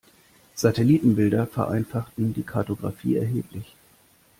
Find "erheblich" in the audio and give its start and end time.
3.17-3.75